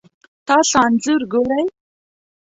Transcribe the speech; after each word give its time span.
تاسو 0.47 0.75
انځور 0.85 1.21
ګورئ 1.31 1.65